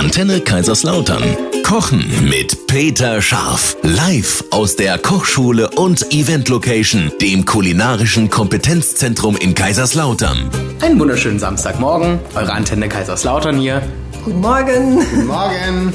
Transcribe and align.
Antenne 0.00 0.40
Kaiserslautern. 0.40 1.22
Kochen 1.62 2.10
mit 2.26 2.66
Peter 2.66 3.20
Scharf. 3.20 3.76
Live 3.82 4.42
aus 4.50 4.74
der 4.74 4.96
Kochschule 4.96 5.68
und 5.68 6.10
Event 6.14 6.48
Location, 6.48 7.12
dem 7.20 7.44
kulinarischen 7.44 8.30
Kompetenzzentrum 8.30 9.36
in 9.36 9.54
Kaiserslautern. 9.54 10.48
Einen 10.80 10.98
wunderschönen 10.98 11.38
Samstagmorgen. 11.38 12.18
Eure 12.34 12.50
Antenne 12.50 12.88
Kaiserslautern 12.88 13.58
hier. 13.58 13.82
Guten 14.24 14.40
Morgen. 14.40 14.94
Guten 15.00 15.26
Morgen. 15.26 15.92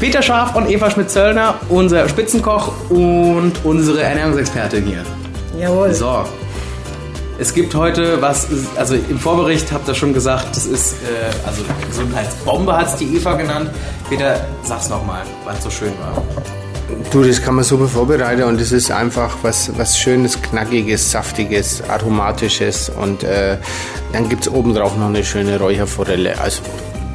Peter 0.00 0.22
Scharf 0.22 0.56
und 0.56 0.70
Eva 0.70 0.90
Schmidt-Zöllner, 0.90 1.56
unser 1.68 2.08
Spitzenkoch 2.08 2.72
und 2.88 3.52
unsere 3.62 4.00
Ernährungsexpertin 4.00 4.86
hier. 4.86 5.04
Jawohl. 5.60 5.92
So. 5.92 6.24
Es 7.42 7.54
gibt 7.54 7.74
heute 7.74 8.22
was, 8.22 8.46
also 8.76 8.94
im 8.94 9.18
Vorbericht 9.18 9.72
habt 9.72 9.88
ihr 9.88 9.96
schon 9.96 10.14
gesagt, 10.14 10.54
das 10.54 10.64
ist, 10.64 10.92
äh, 10.92 10.96
also 11.44 11.62
Gesundheitsbombe 11.88 12.72
hat 12.72 12.86
es 12.86 12.96
die 12.98 13.16
Eva 13.16 13.32
genannt. 13.34 13.68
Peter, 14.08 14.46
sag's 14.62 14.88
nochmal, 14.88 15.22
weil 15.44 15.56
es 15.56 15.64
so 15.64 15.68
schön 15.70 15.92
war. 15.98 16.22
Du, 17.10 17.24
das 17.24 17.42
kann 17.42 17.56
man 17.56 17.64
super 17.64 17.88
vorbereiten 17.88 18.44
und 18.44 18.60
es 18.60 18.70
ist 18.70 18.92
einfach 18.92 19.38
was, 19.42 19.72
was 19.76 19.98
Schönes, 19.98 20.40
Knackiges, 20.40 21.10
Saftiges, 21.10 21.82
Aromatisches 21.88 22.88
und 22.90 23.24
äh, 23.24 23.56
dann 24.12 24.28
gibt 24.28 24.42
es 24.46 24.52
obendrauf 24.52 24.96
noch 24.96 25.08
eine 25.08 25.24
schöne 25.24 25.58
Räucherforelle. 25.58 26.40
Also 26.40 26.62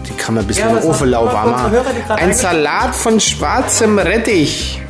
die 0.09 0.13
kann 0.17 0.35
man 0.35 0.43
ein 0.43 0.47
bisschen 0.47 0.67
Ja, 0.69 0.75
was 0.75 0.83
Ofenlauf 0.83 1.31
sagt- 1.31 1.47
machen. 1.51 1.71
Ein 2.09 2.33
Salat 2.33 2.93
von 2.95 3.21
schwarzem 3.21 3.97
Rettich. 3.97 4.81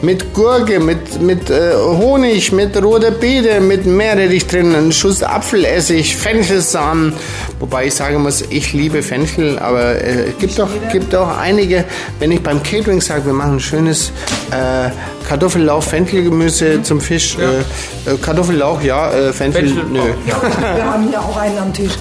Mit 0.00 0.32
Gurke, 0.32 0.78
mit, 0.78 1.20
mit 1.20 1.50
äh, 1.50 1.74
Honig, 1.74 2.52
mit 2.52 2.80
roter 2.80 3.10
Beete, 3.10 3.60
mit 3.60 3.84
Meerrettich 3.84 4.46
drin, 4.46 4.74
ein 4.74 4.92
Schuss 4.92 5.24
Apfelessig, 5.24 6.16
Fenchelsamen. 6.16 7.12
Wobei 7.58 7.86
ich 7.86 7.94
sagen 7.94 8.22
muss, 8.22 8.42
ich 8.42 8.72
liebe 8.72 9.02
Fenchel, 9.02 9.58
aber 9.58 9.96
äh, 9.96 10.28
es 10.30 10.38
gibt 10.38 10.58
doch, 10.58 10.68
gibt 10.92 11.12
doch 11.12 11.36
einige, 11.36 11.84
wenn 12.20 12.30
ich 12.30 12.40
beim 12.40 12.62
Catering 12.62 13.00
sage, 13.00 13.26
wir 13.26 13.32
machen 13.32 13.54
ein 13.54 13.60
schönes 13.60 14.12
äh, 14.52 14.90
Kartoffellauch, 15.28 15.82
Fenchelgemüse 15.82 16.82
zum 16.82 17.00
Fisch. 17.00 17.36
Äh, 17.36 17.60
äh, 18.08 18.16
Kartoffellauch, 18.22 18.80
ja, 18.82 19.10
äh, 19.10 19.32
Fenchel, 19.32 19.68
Fenchel, 19.68 19.84
nö. 19.90 20.00
oh, 20.00 20.60
Wir 20.76 20.84
haben 20.84 21.08
hier 21.08 21.20
auch 21.20 21.36
einen 21.36 21.58
am 21.58 21.72
Tisch. 21.72 21.92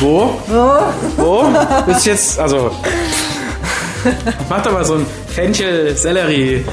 Wo? 0.00 0.40
Wo? 1.16 1.44
Ist 1.90 2.06
jetzt, 2.06 2.40
also. 2.40 2.72
Mach 4.48 4.62
doch 4.62 4.72
mal 4.72 4.84
so 4.84 4.94
ein 4.94 5.06
Fenchel, 5.28 5.96
Sellerie, 5.96 6.64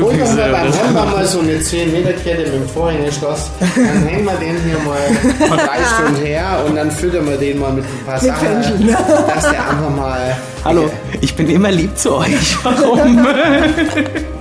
Holen 0.00 0.18
wir 0.18 0.24
mal 0.26 0.50
beim. 0.50 0.72
Hemmer 0.72 1.06
mal 1.06 1.24
so 1.24 1.38
eine 1.40 1.60
10 1.60 1.92
Meter 1.92 2.12
Kette 2.14 2.42
mit 2.50 2.54
dem 2.54 2.68
Vorhängeschloss. 2.68 3.50
Dann 3.60 4.06
hängen 4.06 4.24
wir 4.24 4.32
den 4.34 4.56
hier 4.64 4.78
mal 4.84 5.56
drei 5.56 5.84
Stunden 5.94 6.24
her 6.24 6.64
und 6.66 6.74
dann 6.74 6.90
füttern 6.90 7.28
wir 7.28 7.36
den 7.36 7.58
mal 7.60 7.72
mit 7.72 7.84
ein 7.84 8.04
paar 8.06 8.18
Sachen, 8.18 8.88
dass 8.88 9.42
der 9.50 9.70
einfach 9.70 9.90
mal... 9.96 10.36
Hallo, 10.64 10.90
ich 11.20 11.34
bin 11.36 11.48
immer 11.48 11.70
lieb 11.70 11.96
zu 11.96 12.16
euch. 12.16 12.56
Warum? 12.64 13.18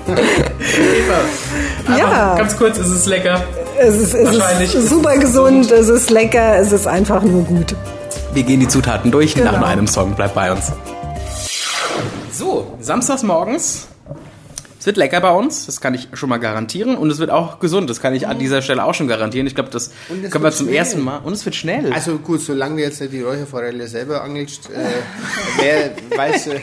Eva, 0.08 1.98
Ja. 1.98 2.36
ganz 2.36 2.58
kurz, 2.58 2.78
ist 2.80 2.88
es 2.88 3.06
lecker. 3.06 3.44
Es 3.80 3.96
ist, 3.96 4.14
es 4.14 4.26
Wahrscheinlich 4.40 4.74
ist 4.74 4.84
ist 4.86 4.90
super 4.90 5.14
es 5.16 5.20
gesund, 5.22 5.72
es 5.72 5.90
ist 5.90 6.10
lecker, 6.10 6.58
es 6.58 6.72
ist 6.72 6.88
einfach 6.88 7.22
nur 7.24 7.44
gut. 7.44 7.76
Wir 8.34 8.44
gehen 8.44 8.60
die 8.60 8.68
Zutaten 8.68 9.12
durch 9.12 9.36
nach 9.36 9.46
Genau. 9.46 9.58
nur 9.60 9.68
einem 9.68 9.88
Song. 9.88 10.14
Bleibt 10.14 10.34
bei 10.36 10.52
uns. 10.52 10.72
So, 12.32 12.66
samstags 12.80 13.22
morgens. 13.24 13.88
Es 14.84 14.88
wird 14.88 14.98
lecker 14.98 15.22
bei 15.22 15.32
uns, 15.32 15.66
das 15.66 15.80
kann 15.80 15.94
ich 15.94 16.10
schon 16.12 16.28
mal 16.28 16.40
garantieren. 16.40 16.98
Und 16.98 17.10
es 17.10 17.18
wird 17.18 17.30
auch 17.30 17.60
gesund, 17.60 17.90
das 17.90 18.02
kann 18.02 18.14
ich 18.14 18.28
an 18.28 18.38
dieser 18.38 18.62
Stelle 18.62 18.84
auch 18.84 18.94
schon 18.94 19.08
garantieren. 19.08 19.48
Ich 19.48 19.56
glaube, 19.56 19.70
das 19.70 19.94
Und 20.10 20.26
es 20.26 20.30
können 20.30 20.44
wir 20.44 20.52
zum 20.52 20.66
schnell. 20.66 20.76
ersten 20.78 21.02
Mal. 21.02 21.20
Und 21.20 21.32
es 21.32 21.46
wird 21.46 21.56
schnell. 21.56 21.94
Also 21.94 22.18
gut, 22.18 22.42
solange 22.42 22.76
du 22.76 22.82
jetzt 22.82 23.00
nicht 23.00 23.14
die 23.14 23.22
Räucherforelle 23.22 23.88
selber 23.88 24.22
angelst, 24.22 24.70
äh, 24.70 24.84
wer 25.58 26.18
weiß... 26.18 26.48
Äh, 26.48 26.60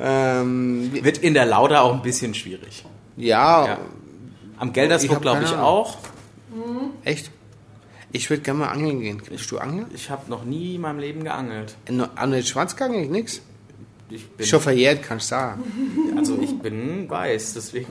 ähm, 0.00 0.92
wird 0.94 1.18
in 1.18 1.34
der 1.34 1.44
Lauda 1.44 1.82
auch 1.82 1.92
ein 1.92 2.00
bisschen 2.00 2.32
schwierig. 2.32 2.86
ja, 3.18 3.66
Ja. 3.66 3.78
Am 4.56 4.72
Geldersburg 4.72 5.20
glaube 5.20 5.42
ich 5.44 5.52
auch. 5.52 5.98
echt? 7.04 7.30
Ich 8.12 8.30
würde 8.30 8.42
gerne 8.42 8.60
mal 8.60 8.68
angeln 8.68 9.00
gehen. 9.00 9.20
Willst 9.28 9.50
du 9.50 9.58
angeln? 9.58 9.88
Ich 9.94 10.08
habe 10.08 10.30
noch 10.30 10.46
nie 10.46 10.76
in 10.76 10.80
meinem 10.80 11.00
Leben 11.00 11.22
geangelt. 11.22 11.76
An 12.14 12.30
den 12.30 12.44
Schwanz 12.44 12.76
geangelt, 12.76 13.10
nix? 13.10 13.42
Ich 14.10 14.28
bin, 14.28 14.46
Schon 14.46 14.60
verjährt, 14.60 15.02
kannst 15.02 15.30
du 15.30 15.34
sagen. 15.34 15.64
also 16.16 16.38
ich 16.40 16.56
bin 16.58 17.08
weiß, 17.08 17.54
deswegen. 17.54 17.86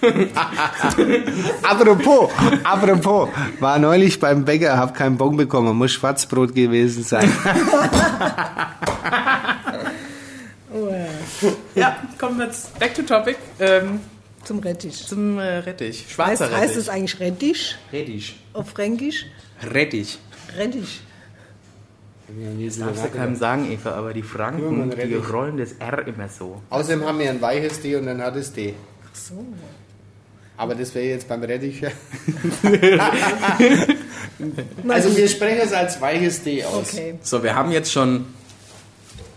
Apropos, 1.62 2.30
apropos, 2.62 3.28
war 3.58 3.78
neulich 3.78 4.18
beim 4.20 4.44
Bäcker, 4.44 4.76
hab 4.78 4.94
keinen 4.94 5.16
Bon 5.16 5.36
bekommen, 5.36 5.76
muss 5.76 5.92
Schwarzbrot 5.92 6.54
gewesen 6.54 7.02
sein. 7.02 7.30
ja, 11.74 11.96
kommen 12.18 12.38
wir 12.38 12.46
jetzt 12.46 12.78
back 12.78 12.94
to 12.94 13.02
topic. 13.02 13.36
Ähm, 13.58 14.00
Zum 14.44 14.60
Rettich. 14.60 15.06
zum 15.06 15.38
äh, 15.38 15.58
Rettich. 15.58 16.02
Heißt, 16.02 16.10
Schwarzer 16.12 16.44
heißt 16.50 16.60
Rettich. 16.62 16.76
es 16.76 16.88
eigentlich 16.88 17.20
Rettich 17.20 17.76
Rettich. 17.92 18.36
auf 18.52 18.70
Fränkisch? 18.70 19.26
Rettich. 19.62 20.18
Rettich. 20.56 21.00
Darfst 22.28 23.04
du 23.04 23.08
keinem 23.10 23.36
sagen, 23.36 23.70
Eva, 23.70 23.92
aber 23.92 24.12
die 24.12 24.22
Franken, 24.22 24.90
die 24.90 25.14
rollen 25.14 25.56
das 25.58 25.72
R 25.74 26.06
immer 26.06 26.28
so. 26.28 26.60
Außerdem 26.70 27.04
haben 27.04 27.18
wir 27.20 27.30
ein 27.30 27.40
weiches 27.40 27.80
D 27.80 27.94
und 27.96 28.08
ein 28.08 28.20
hartes 28.20 28.52
D. 28.52 28.74
Ach 29.04 29.14
so. 29.14 29.44
Aber 30.56 30.74
das 30.74 30.94
wäre 30.94 31.06
jetzt 31.06 31.28
beim 31.28 31.42
Rettich. 31.42 31.82
Also 34.88 35.16
wir 35.16 35.28
sprechen 35.28 35.60
es 35.64 35.72
als 35.72 36.00
weiches 36.00 36.42
D 36.42 36.62
aus. 36.62 36.92
Okay. 36.92 37.18
So, 37.22 37.42
wir 37.42 37.54
haben 37.54 37.70
jetzt 37.70 37.90
schon 37.90 38.26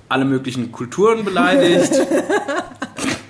alle 0.10 0.26
möglichen 0.26 0.72
Kulturen 0.72 1.24
beleidigt. 1.24 1.94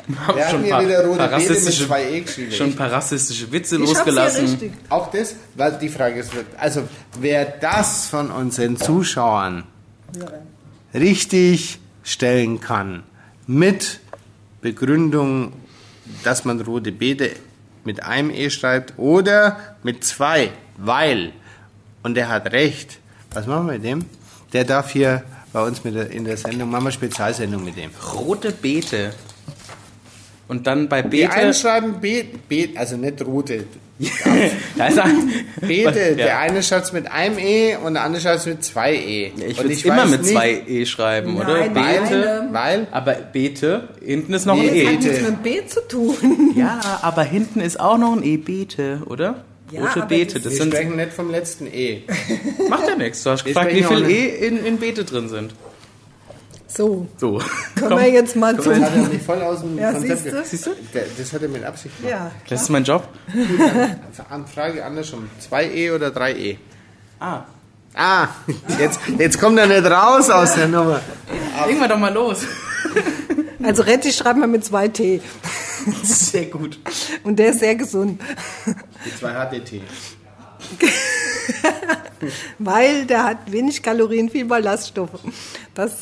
Wir 0.36 0.46
haben 0.46 0.52
schon 0.52 0.64
hier 0.64 0.72
paar, 0.72 0.86
wieder 0.86 1.06
rote 1.06 1.20
Beete 1.20 1.24
mit 1.24 1.32
rassistische, 1.50 1.86
zwei 1.88 2.04
E 2.12 2.22
geschrieben. 2.22 2.52
schon 2.52 2.68
ein 2.72 2.76
paar 2.76 2.92
rassistische 2.92 3.52
Witze 3.52 3.76
Ich 3.76 3.82
losgelassen. 3.82 4.46
richtig. 4.46 4.72
Auch 4.90 5.12
das, 5.12 5.36
weil 5.56 5.78
die 5.78 5.90
Frage 5.90 6.20
ist, 6.22 6.32
also 6.58 6.88
wer 7.20 7.46
das 7.46 8.08
von 8.08 8.32
unseren 8.32 8.78
Zuschauern 8.78 9.64
richtig 10.94 11.80
stellen 12.04 12.60
kann, 12.60 13.04
mit 13.46 14.00
Begründung, 14.62 15.54
dass 16.24 16.44
man 16.46 16.60
rote 16.62 16.92
Beete 16.92 17.32
mit 17.86 18.04
einem 18.04 18.32
E 18.32 18.50
schreibt 18.50 18.94
oder 18.98 19.76
mit 19.84 20.04
zwei, 20.04 20.50
weil, 20.78 21.34
und 22.04 22.16
der 22.16 22.30
hat 22.30 22.52
recht, 22.52 23.00
was 23.34 23.46
machen 23.46 23.68
wir 23.68 23.74
mit 23.74 23.84
dem? 23.84 24.06
Der 24.54 24.64
darf 24.66 24.92
hier 24.92 25.24
bei 25.54 25.62
uns 25.62 25.84
mit 25.84 25.96
der, 25.96 26.10
in 26.10 26.26
der 26.26 26.38
Sendung, 26.38 26.72
machen 26.72 26.86
wir 26.86 26.92
Spezialsendung 26.92 27.64
mit 27.64 27.78
dem. 27.78 27.92
Rote 28.14 28.52
Beete. 28.52 29.14
Und 30.50 30.68
dann 30.68 30.90
bei 30.90 31.02
Die 31.04 31.10
Beete. 31.10 31.32
einen 31.32 31.54
schreiben 31.54 32.02
Beete, 32.02 32.38
Beete, 32.50 32.78
also 32.78 32.98
nicht 32.98 33.26
rote, 33.26 33.64
da 34.78 34.88
ist 34.88 34.98
ein, 34.98 35.30
Beete, 35.62 36.00
Ja. 36.12 36.16
der 36.16 36.40
eine 36.40 36.64
schreibt 36.64 36.86
es 36.86 36.94
mit 36.94 37.12
einem 37.12 37.38
E 37.38 37.76
und 37.76 37.94
der 37.96 38.04
andere 38.04 38.22
schreibt 38.22 38.40
es 38.40 38.46
mit 38.46 38.64
zwei 38.64 38.96
E. 38.96 39.32
Ich 39.48 39.58
würde 39.62 39.74
immer 39.74 39.98
weiß 40.04 40.10
mit 40.10 40.22
nicht, 40.22 40.32
zwei 40.32 40.64
E 40.68 40.86
schreiben, 40.86 41.36
oder? 41.38 41.68
Nein, 41.68 41.74
Beete. 41.74 42.40
nein. 42.52 42.54
Weil, 42.54 42.88
Aber 42.92 43.14
Beete, 43.14 43.90
hinten 44.04 44.34
ist 44.34 44.46
noch 44.46 44.56
Nee, 44.56 44.70
ein 44.70 44.74
Das 44.74 44.76
E. 44.76 44.86
hat 44.88 45.00
Beete. 45.00 45.08
nichts 45.10 45.30
mit 45.30 45.44
B 45.44 45.66
zu 45.68 45.82
tun. 45.88 46.54
Ja, 46.56 47.00
aber 47.04 47.24
hinten 47.24 47.60
ist 47.60 47.80
auch 47.80 47.98
noch 47.98 48.14
ein 48.16 48.24
E. 48.24 48.38
Beete, 48.38 49.02
oder? 49.06 49.44
Ja, 49.72 49.82
Rote 49.86 50.06
Beete, 50.08 50.36
das- 50.36 50.44
das 50.44 50.54
wir 50.54 50.58
sind. 50.64 50.74
sprechen 50.74 50.96
nicht 50.96 51.14
vom 51.14 51.30
letzten 51.30 51.68
E. 51.68 52.02
Macht 52.70 52.88
ja 52.88 52.96
nichts. 52.96 53.22
Du 53.24 53.30
hast 53.30 53.46
Wir 53.46 53.54
gefragt, 53.54 53.76
wie 53.76 53.84
sprechen 53.84 54.06
viel 54.06 54.06
auch 54.06 54.10
E 54.42 54.48
in, 54.48 54.66
in 54.66 54.78
Beete 54.78 55.04
drin 55.04 55.30
sind. 55.30 55.54
So, 56.72 57.08
So. 57.18 57.42
können 57.76 57.98
wir 57.98 58.12
jetzt 58.12 58.36
mal 58.36 58.56
Das 58.56 58.64
zum... 58.66 58.80
hat 58.80 58.96
er 58.96 59.02
mich 59.08 59.22
voll 59.24 59.42
aus 59.42 59.62
dem 59.62 59.78
Ja, 59.78 59.92
Konzept 59.92 60.22
siehst 60.24 60.34
du? 60.34 60.46
Siehst 60.46 60.66
du? 60.68 60.72
Das 61.18 61.34
hat 61.34 61.42
er 61.42 61.50
mit 61.50 61.64
Absicht 61.64 61.98
gemacht. 61.98 62.12
Ja, 62.14 62.32
Das 62.48 62.62
ist 62.62 62.70
mein 62.70 62.84
Job. 62.84 63.08
An 64.30 64.46
Frage 64.48 64.86
andersrum. 64.86 65.30
Zwei 65.40 65.66
E 65.66 65.92
oder 65.92 66.12
drei 66.12 66.34
E? 66.36 66.58
Ah. 67.20 67.42
Ah, 67.96 68.28
jetzt, 68.80 69.00
jetzt 69.18 69.40
kommt 69.40 69.58
er 69.58 69.66
nicht 69.66 69.84
raus 69.90 70.30
aus 70.30 70.54
der 70.54 70.68
Nummer. 70.68 71.02
Legen 71.68 71.80
wir 71.80 71.88
doch 71.88 71.98
mal 71.98 72.14
los. 72.14 72.44
also 73.64 73.82
Rettich 73.82 74.16
schreibt 74.16 74.38
man 74.40 74.52
mit 74.52 74.64
zwei 74.64 74.88
T. 74.90 75.22
Sehr 76.04 76.46
gut. 76.46 76.78
Und 77.24 77.40
der 77.40 77.50
ist 77.50 77.60
sehr 77.62 77.76
gesund. 77.76 78.22
Die 79.06 79.16
zwei 79.20 79.32
HDT. 79.34 79.82
Weil 82.60 83.06
der 83.06 83.24
hat 83.24 83.52
wenig 83.52 83.82
Kalorien, 83.82 84.30
viel 84.30 84.46
Ballaststoffe. 84.46 85.20
Das 85.74 85.94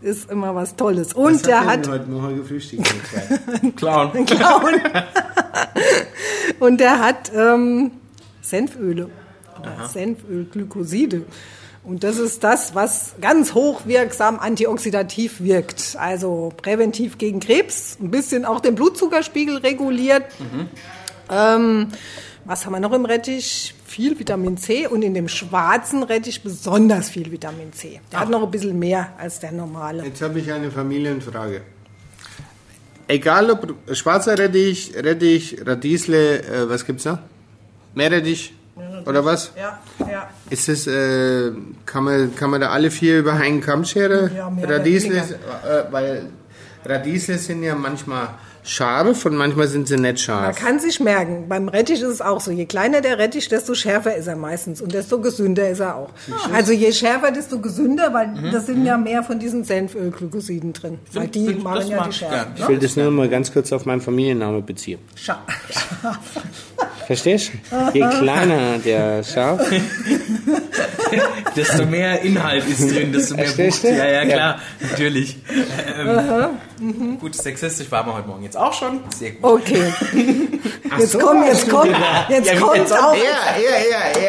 ist 0.00 0.30
immer 0.30 0.54
was 0.54 0.76
Tolles. 0.76 1.12
Und 1.12 1.46
der 1.46 1.64
hat 1.66 1.88
heute 1.88 2.08
Morgen 2.08 2.36
gefrühstückt. 2.36 2.86
Clown. 3.76 4.24
Clown. 4.26 4.80
Und 6.60 6.80
der 6.80 7.00
hat 7.00 7.32
ähm, 7.34 7.92
Senföle. 8.40 9.10
Oder 9.60 9.88
Senföl, 9.88 10.44
Glykoside. 10.50 11.24
Und 11.84 12.02
das 12.02 12.16
ist 12.16 12.42
das, 12.42 12.74
was 12.74 13.14
ganz 13.20 13.52
hochwirksam 13.52 14.38
antioxidativ 14.38 15.42
wirkt. 15.42 15.96
Also 15.98 16.52
präventiv 16.56 17.18
gegen 17.18 17.40
Krebs, 17.40 17.98
ein 18.00 18.10
bisschen 18.10 18.44
auch 18.46 18.60
den 18.60 18.74
Blutzuckerspiegel 18.74 19.58
reguliert. 19.58 20.24
Ähm, 21.30 21.88
Was 22.46 22.64
haben 22.64 22.72
wir 22.72 22.80
noch 22.80 22.92
im 22.92 23.04
Rettich? 23.04 23.74
Viel 23.94 24.18
Vitamin 24.18 24.56
C 24.56 24.88
und 24.88 25.02
in 25.02 25.14
dem 25.14 25.28
schwarzen 25.28 26.02
Rettich 26.02 26.42
besonders 26.42 27.10
viel 27.10 27.30
Vitamin 27.30 27.72
C. 27.72 28.00
Der 28.10 28.18
hat 28.18 28.28
noch 28.28 28.42
ein 28.42 28.50
bisschen 28.50 28.76
mehr 28.76 29.12
als 29.18 29.38
der 29.38 29.52
normale. 29.52 30.02
Jetzt 30.04 30.20
habe 30.20 30.40
ich 30.40 30.50
eine 30.50 30.72
Familienfrage. 30.72 31.60
Egal 33.06 33.52
ob 33.52 33.72
schwarzer 33.92 34.36
Rettich, 34.36 34.92
Rettich, 34.96 35.58
Radiesle, 35.64 36.42
äh, 36.42 36.68
was 36.68 36.84
gibt's 36.84 37.04
noch? 37.04 37.20
Meerrettich 37.94 38.52
oder 39.06 39.24
was? 39.24 39.52
Ja, 39.56 39.78
ja. 40.10 40.28
Ist 40.50 40.68
es, 40.68 40.88
äh, 40.88 41.52
kann, 41.86 42.02
man, 42.02 42.34
kann 42.34 42.50
man 42.50 42.60
da 42.62 42.70
alle 42.70 42.90
vier 42.90 43.20
über 43.20 43.34
einen 43.34 43.60
Kamm 43.60 43.84
scheren? 43.84 44.34
Ja, 44.34 44.50
mehr 44.50 44.70
Radiesle, 44.70 45.22
weniger. 45.22 45.86
äh, 45.88 45.92
weil 45.92 46.30
Radiesle 46.84 47.38
sind 47.38 47.62
ja 47.62 47.76
manchmal 47.76 48.30
scharf 48.66 49.26
und 49.26 49.36
manchmal 49.36 49.68
sind 49.68 49.86
sie 49.88 49.94
nicht 49.96 50.02
Man 50.04 50.16
scharf. 50.16 50.56
kann 50.56 50.78
sich 50.80 50.98
merken, 50.98 51.44
beim 51.48 51.68
Rettich 51.68 52.00
ist 52.00 52.08
es 52.08 52.20
auch 52.22 52.40
so. 52.40 52.50
Je 52.50 52.64
kleiner 52.66 53.00
der 53.02 53.18
Rettich, 53.18 53.48
desto 53.48 53.74
schärfer 53.74 54.16
ist 54.16 54.26
er 54.26 54.36
meistens 54.36 54.80
und 54.80 54.94
desto 54.94 55.20
gesünder 55.20 55.68
ist 55.68 55.80
er 55.80 55.96
auch. 55.96 56.10
Also 56.52 56.72
je 56.72 56.90
schärfer, 56.92 57.30
desto 57.30 57.58
gesünder, 57.58 58.12
weil 58.14 58.28
Mhm. 58.28 58.50
da 58.52 58.60
sind 58.60 58.84
ja 58.86 58.96
mehr 58.96 59.22
von 59.22 59.38
diesen 59.38 59.64
Senfölglykosiden 59.64 60.72
drin. 60.72 60.98
Weil 61.12 61.28
die 61.28 61.54
machen 61.54 61.76
das 61.80 61.88
ja 61.90 62.02
die 62.04 62.10
ich 62.10 62.16
Schärfe. 62.16 62.34
gern. 62.34 62.46
Ich 62.56 62.68
will 62.68 62.78
das 62.78 62.96
nur 62.96 63.10
mal 63.10 63.28
ganz 63.28 63.52
kurz 63.52 63.70
auf 63.72 63.84
meinen 63.84 64.00
Familiennamen 64.00 64.64
beziehen. 64.64 64.98
Scha 65.14 65.38
Verstehst 67.06 67.50
du? 67.70 67.90
Je 67.92 68.00
kleiner 68.18 68.78
der 68.78 69.22
Schaf, 69.22 69.60
Desto 71.56 71.84
mehr 71.86 72.20
Inhalt 72.22 72.66
ist 72.66 72.90
drin, 72.90 73.12
desto 73.12 73.36
mehr 73.36 73.44
Verstehst 73.44 73.82
Buch. 73.82 73.90
du? 73.90 73.96
Ja, 73.96 74.06
ja, 74.06 74.22
Ja. 74.22 74.34
klar, 74.34 74.58
natürlich. 74.90 75.36
Ähm, 75.98 76.50
Gut, 77.20 77.34
sexistisch 77.34 77.90
waren 77.90 78.06
wir 78.06 78.14
heute 78.14 78.28
Morgen 78.28 78.42
jetzt 78.42 78.56
auch 78.56 78.72
schon. 78.72 79.00
Sehr 79.16 79.32
gut. 79.32 79.44
Okay. 79.44 79.92
Jetzt 80.98 81.12
so, 81.12 81.18
kommt, 81.18 81.46
jetzt 81.46 81.68
kommt, 81.68 81.94
jetzt 82.28 82.50
Ja, 82.52 82.58
kommt 82.60 82.76
jetzt 82.76 82.92
auch-. 82.92 83.14
Ja, 83.14 83.20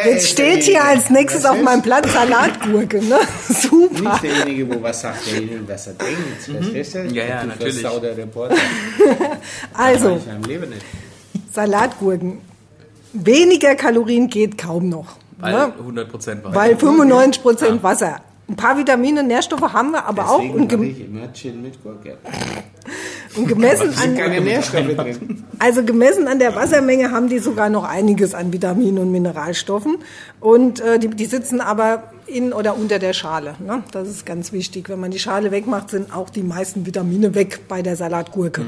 ja. 0.05 0.09
Jetzt 0.11 0.29
steht 0.29 0.63
hier 0.63 0.83
als 0.83 1.09
nächstes 1.09 1.45
auf 1.45 1.61
meinem 1.61 1.81
Platz 1.81 2.11
Salatgurke, 2.13 3.03
ne? 3.03 3.19
Super. 3.49 4.01
Nicht 4.01 4.23
derjenige, 4.23 4.75
wo 4.75 4.81
was 4.81 5.01
sagt, 5.01 5.25
derjenige, 5.25 5.67
was 5.67 5.87
er 5.87 5.93
denkt. 5.93 6.19
Verstehst 6.43 6.95
du? 6.95 6.99
Mhm. 6.99 7.09
Ja, 7.13 7.25
ja, 7.25 7.41
Du 7.41 7.47
natürlich. 7.47 7.81
versauter 7.81 8.17
Reporter. 8.17 8.55
Also, 9.73 10.17
Ich 10.17 10.27
im 10.33 10.43
Leben 10.43 10.69
nicht. 10.69 10.85
Salatgurken. 11.51 12.39
Weniger 13.13 13.75
Kalorien 13.75 14.29
geht 14.29 14.57
kaum 14.57 14.89
noch. 14.89 15.17
Weil 15.37 15.53
ne? 15.53 15.73
100% 16.03 16.43
war. 16.43 16.55
Weil 16.55 16.77
95 16.77 17.41
Prozent 17.41 17.83
Wasser. 17.83 18.21
Ein 18.47 18.55
paar 18.55 18.77
Vitamine, 18.77 19.23
Nährstoffe 19.23 19.73
haben 19.73 19.91
wir 19.91 20.05
aber 20.05 20.29
auch. 20.29 20.39
Deswegen 20.39 20.53
Und, 20.53 20.71
mache 20.71 20.77
gem 20.77 20.83
ich 20.83 21.05
immer 21.05 21.33
Chill 21.33 21.53
mit 21.53 21.81
Gurke. 21.81 22.17
und 23.35 23.47
gemessen 23.47 23.93
an, 23.97 24.15
keine 24.15 24.39
Nährstoffe 24.39 24.95
drin. 24.95 25.43
also 25.57 25.83
gemessen 25.83 26.27
an 26.27 26.37
der 26.37 26.55
Wassermenge 26.55 27.11
haben 27.11 27.27
die 27.27 27.39
sogar 27.39 27.69
noch 27.69 27.83
einiges 27.83 28.35
an 28.35 28.53
Vitaminen 28.53 28.99
und 28.99 29.11
Mineralstoffen. 29.11 29.97
Und 30.39 30.79
äh, 30.79 30.99
die, 30.99 31.07
die 31.09 31.25
sitzen 31.25 31.59
aber 31.59 32.11
in 32.27 32.53
oder 32.53 32.77
unter 32.77 32.99
der 32.99 33.13
Schale. 33.13 33.55
Ne? 33.65 33.83
Das 33.91 34.07
ist 34.07 34.25
ganz 34.25 34.51
wichtig. 34.51 34.89
Wenn 34.89 34.99
man 34.99 35.11
die 35.11 35.19
Schale 35.19 35.51
wegmacht, 35.51 35.89
sind 35.89 36.15
auch 36.15 36.29
die 36.29 36.43
meisten 36.43 36.85
Vitamine 36.85 37.33
weg 37.33 37.61
bei 37.67 37.81
der 37.81 37.95
Salatgurke. 37.95 38.61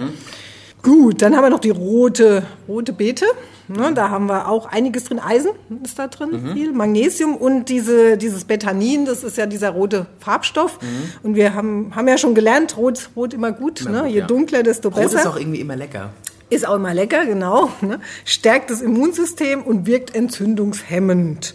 Gut, 0.87 1.21
dann 1.21 1.35
haben 1.35 1.43
wir 1.43 1.49
noch 1.49 1.59
die 1.59 1.69
rote, 1.69 2.43
rote 2.65 2.93
Beete. 2.93 3.25
Ne, 3.67 3.91
da 3.93 4.09
haben 4.09 4.27
wir 4.27 4.47
auch 4.47 4.67
einiges 4.67 5.03
drin. 5.03 5.19
Eisen 5.19 5.51
ist 5.83 5.99
da 5.99 6.07
drin, 6.07 6.53
viel 6.53 6.71
Magnesium 6.71 7.35
und 7.35 7.65
diese, 7.65 8.17
dieses 8.17 8.45
Betanin, 8.45 9.05
das 9.05 9.25
ist 9.25 9.35
ja 9.35 9.45
dieser 9.45 9.71
rote 9.71 10.05
Farbstoff. 10.19 10.79
Und 11.23 11.35
wir 11.35 11.53
haben, 11.53 11.93
haben 11.93 12.07
ja 12.07 12.17
schon 12.17 12.33
gelernt, 12.33 12.77
rot, 12.77 13.09
rot 13.17 13.33
immer 13.33 13.51
gut. 13.51 13.83
ne? 13.83 14.03
gut, 14.03 14.09
Je 14.11 14.19
ja. 14.19 14.27
dunkler, 14.27 14.63
desto 14.63 14.89
besser. 14.89 15.19
ist 15.19 15.27
auch 15.27 15.37
irgendwie 15.37 15.59
immer 15.59 15.75
lecker. 15.75 16.11
Ist 16.49 16.65
auch 16.65 16.75
immer 16.75 16.93
lecker, 16.93 17.25
genau. 17.25 17.69
Ne? 17.81 17.99
Stärkt 18.23 18.69
das 18.69 18.81
Immunsystem 18.81 19.63
und 19.63 19.85
wirkt 19.85 20.15
entzündungshemmend. 20.15 21.53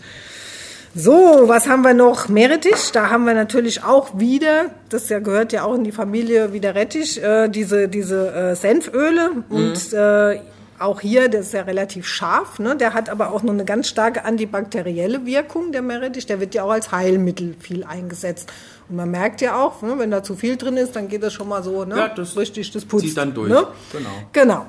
So, 0.95 1.45
was 1.47 1.69
haben 1.69 1.83
wir 1.83 1.95
noch? 1.95 2.29
Meerrettich. 2.29 2.93
Da 2.93 3.09
haben 3.09 3.25
wir 3.25 3.33
natürlich 3.33 3.83
auch 3.83 4.19
wieder, 4.19 4.67
das 4.91 5.09
ja 5.09 5.21
gehört 5.21 5.53
ja 5.55 5.65
auch 5.65 5.75
in 5.75 5.85
die 5.85 5.93
Familie 5.93 6.53
wie 6.53 6.61
der 6.61 6.75
Rettich, 6.75 7.23
äh, 7.23 7.49
diese, 7.49 7.89
diese 7.89 8.35
äh, 8.35 8.55
Senföle. 8.55 9.31
Und 9.49 9.93
äh, 9.95 10.41
auch 10.79 11.01
hier, 11.01 11.29
der 11.29 11.41
ist 11.41 11.55
ja 11.55 11.63
relativ 11.63 12.07
scharf. 12.07 12.59
Ne? 12.59 12.77
Der 12.77 12.93
hat 12.93 13.09
aber 13.09 13.33
auch 13.33 13.43
noch 13.43 13.55
eine 13.55 13.65
ganz 13.65 13.89
starke 13.89 14.27
antibakterielle 14.27 15.25
Wirkung, 15.25 15.73
der 15.73 15.81
Meerrettich. 15.81 16.27
Der 16.27 16.41
wird 16.41 16.55
ja 16.55 16.65
auch 16.65 16.73
als 16.73 16.93
Heilmittel 16.93 17.55
viel 17.59 17.85
eingesetzt. 17.85 18.53
Und 18.91 18.97
man 18.97 19.11
merkt 19.11 19.41
ja 19.41 19.65
auch, 19.65 19.81
ne, 19.81 19.95
wenn 19.97 20.11
da 20.11 20.23
zu 20.23 20.37
viel 20.37 20.59
drin 20.59 20.77
ist, 20.77 20.95
dann 20.95 21.09
geht 21.09 21.23
das 21.23 21.33
schon 21.33 21.49
mal 21.49 21.63
so 21.63 21.87
ne? 21.87 21.97
Ja, 21.97 22.09
das 22.09 22.37
richtig, 22.37 22.71
das 22.71 22.85
putzt. 22.85 23.07
zieht 23.07 23.17
dann 23.17 23.33
durch. 23.33 23.49
Ne? 23.49 23.67
Genau. 23.93 24.11
Genau. 24.33 24.67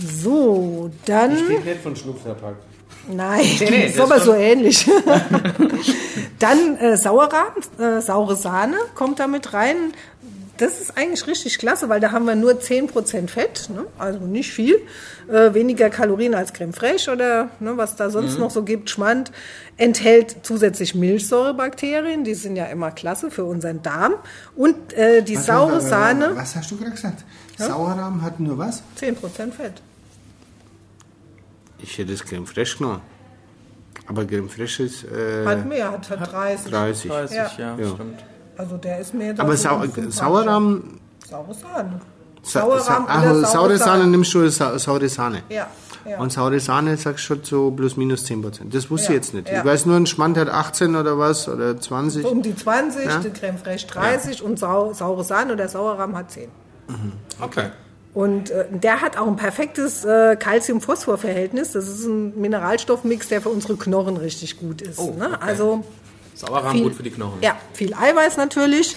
So, 0.00 0.90
dann. 1.04 1.36
Steht 1.36 1.64
nicht 1.66 1.82
von 1.82 1.94
Schnupf 1.94 2.22
verpackt. 2.22 2.73
Nein, 3.08 3.44
nee, 3.60 3.86
ist 3.86 3.98
das 3.98 4.04
aber 4.06 4.16
ist 4.16 4.24
so 4.24 4.34
ähnlich. 4.34 4.86
Dann 6.38 6.76
äh, 6.78 6.96
Sauerrahm, 6.96 7.52
äh, 7.78 8.00
saure 8.00 8.36
Sahne 8.36 8.76
kommt 8.94 9.20
da 9.20 9.26
mit 9.26 9.52
rein. 9.52 9.76
Das 10.56 10.80
ist 10.80 10.96
eigentlich 10.96 11.26
richtig 11.26 11.58
klasse, 11.58 11.88
weil 11.88 11.98
da 11.98 12.12
haben 12.12 12.26
wir 12.26 12.36
nur 12.36 12.52
10% 12.52 13.26
Fett, 13.28 13.68
ne? 13.74 13.86
also 13.98 14.20
nicht 14.20 14.52
viel. 14.52 14.76
Äh, 15.28 15.52
weniger 15.52 15.90
Kalorien 15.90 16.32
als 16.34 16.52
Creme 16.52 16.72
Fraiche 16.72 17.10
oder 17.10 17.48
ne, 17.58 17.76
was 17.76 17.96
da 17.96 18.06
Mhm. 18.06 18.10
sonst 18.12 18.38
noch 18.38 18.50
so 18.52 18.62
gibt, 18.62 18.88
Schmand. 18.88 19.32
Enthält 19.78 20.36
zusätzlich 20.44 20.94
Milchsäurebakterien, 20.94 22.22
die 22.22 22.34
sind 22.34 22.54
ja 22.54 22.66
immer 22.66 22.92
klasse 22.92 23.32
für 23.32 23.44
unseren 23.44 23.82
Darm. 23.82 24.14
Und 24.54 24.92
äh, 24.92 25.22
die 25.22 25.34
saure 25.36 25.80
Sahne, 25.80 26.30
Was 26.36 26.54
hast 26.54 26.70
du 26.70 26.76
gerade 26.76 26.92
gesagt? 26.92 27.24
Sauerrahm 27.58 28.22
hat 28.22 28.38
nur 28.38 28.56
was? 28.56 28.82
10% 29.00 29.16
Fett. 29.52 29.82
Ich 31.78 31.98
hätte 31.98 32.12
das 32.12 32.24
Creme 32.24 32.46
Fraiche 32.46 32.78
genommen. 32.78 33.00
Aber 34.06 34.24
Creme 34.24 34.48
Fraiche 34.48 34.82
ist 34.84 35.04
äh, 35.04 35.44
Hat 35.46 35.66
mehr, 35.66 35.90
hat, 35.92 36.08
hat 36.10 36.32
30. 36.32 36.70
30. 36.70 37.10
30, 37.10 37.36
Ja. 37.36 37.50
ja, 37.58 37.76
Ja. 37.78 37.88
stimmt. 37.94 38.24
Also 38.56 38.76
der 38.76 39.00
ist 39.00 39.14
jetzt 39.14 39.40
Aber 39.40 39.56
Sau. 39.56 39.82
Sauerrahm, 40.10 41.00
Saure 41.28 41.54
Sahne. 41.54 42.00
Sa 42.42 42.60
Sauerrahm 42.60 42.80
Sa 42.82 42.98
oder 43.02 43.08
ah, 43.08 43.22
saure 43.22 43.44
saure 43.46 43.78
Sahne 43.78 43.78
Sahne. 44.02 44.06
nimmst 44.06 44.34
du 44.34 44.48
sa 44.50 44.78
saure 44.78 45.08
Sahne. 45.08 45.42
Ja, 45.48 45.66
ja. 46.08 46.18
Und 46.18 46.30
saure 46.32 46.60
Sahne 46.60 46.96
sagst 46.98 47.24
du 47.24 47.34
schon 47.34 47.42
so 47.44 47.70
plus 47.70 47.96
minus 47.96 48.24
10 48.26 48.42
Prozent. 48.42 48.74
Das 48.74 48.90
wusste 48.90 49.06
Ja, 49.06 49.10
ich 49.12 49.16
jetzt 49.24 49.34
nicht. 49.34 49.48
ja. 49.48 49.60
Ich 49.60 49.64
weiß 49.64 49.86
nur, 49.86 49.96
ein 49.96 50.06
Schmand 50.06 50.36
hat 50.36 50.50
18 50.50 50.94
oder 50.94 51.18
was 51.18 51.48
oder 51.48 51.80
20. 51.80 52.22
So 52.22 52.28
um 52.28 52.42
die 52.42 52.54
20, 52.54 53.06
Ja. 53.06 53.18
die 53.18 53.30
Creme 53.30 53.56
Fraiche 53.58 53.86
30 53.86 54.42
und 54.42 54.58
sau, 54.58 54.92
saure 54.92 55.24
Sahne 55.24 55.54
oder 55.54 55.66
Sauerrahm 55.68 56.14
hat 56.16 56.30
10. 56.30 56.50
Okay. 57.40 57.70
Und 58.14 58.50
äh, 58.50 58.66
der 58.70 59.00
hat 59.00 59.16
auch 59.16 59.26
ein 59.26 59.36
perfektes 59.36 60.04
äh, 60.04 60.36
Calcium-Phosphor-Verhältnis. 60.36 61.72
Das 61.72 61.88
ist 61.88 62.04
ein 62.06 62.40
Mineralstoffmix, 62.40 63.28
der 63.28 63.42
für 63.42 63.48
unsere 63.48 63.76
Knochen 63.76 64.16
richtig 64.16 64.58
gut 64.58 64.82
ist. 64.82 65.00
Oh, 65.00 65.14
ne? 65.18 65.30
okay. 65.30 65.36
Also 65.40 65.84
Sauerrahm 66.34 66.80
gut 66.82 66.94
für 66.94 67.02
die 67.02 67.10
Knochen. 67.10 67.42
Ja, 67.42 67.56
viel 67.72 67.92
Eiweiß 67.92 68.36
natürlich. 68.36 68.96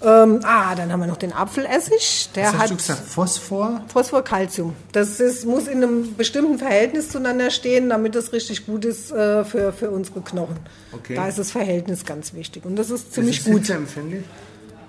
Ähm, 0.00 0.40
ah, 0.44 0.76
dann 0.76 0.92
haben 0.92 1.00
wir 1.00 1.08
noch 1.08 1.16
den 1.16 1.32
Apfelessig. 1.32 2.30
Der 2.36 2.44
Was 2.46 2.52
hast 2.52 2.60
hat 2.60 2.70
du 2.70 2.76
gesagt? 2.76 3.02
Phosphor? 3.04 3.82
Phosphor, 3.92 4.22
Calcium. 4.22 4.76
Das 4.92 5.18
ist, 5.18 5.44
muss 5.44 5.66
in 5.66 5.82
einem 5.82 6.14
bestimmten 6.14 6.58
Verhältnis 6.58 7.08
zueinander 7.08 7.50
stehen, 7.50 7.88
damit 7.88 8.14
es 8.14 8.32
richtig 8.32 8.66
gut 8.66 8.84
ist 8.84 9.10
äh, 9.10 9.44
für, 9.44 9.72
für 9.72 9.90
unsere 9.90 10.20
Knochen. 10.20 10.56
Okay. 10.92 11.16
Da 11.16 11.26
ist 11.26 11.38
das 11.38 11.50
Verhältnis 11.50 12.04
ganz 12.04 12.32
wichtig. 12.34 12.64
Und 12.64 12.76
das 12.76 12.90
ist 12.90 13.06
Das 13.08 13.14
ziemlich 13.14 13.38
ist 13.38 13.46
gut. 13.46 13.56
hitzeempfindlich? 13.56 14.22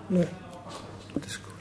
Nö. 0.10 0.26
Das 1.16 1.26
ist 1.32 1.40
gut. 1.44 1.54